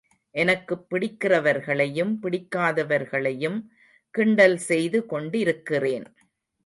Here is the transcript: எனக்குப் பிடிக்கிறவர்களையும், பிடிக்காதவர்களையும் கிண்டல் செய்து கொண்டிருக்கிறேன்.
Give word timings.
எனக்குப் 0.31 0.87
பிடிக்கிறவர்களையும், 0.91 2.17
பிடிக்காதவர்களையும் 2.21 3.57
கிண்டல் 4.11 4.57
செய்து 4.57 5.05
கொண்டிருக்கிறேன். 5.05 6.13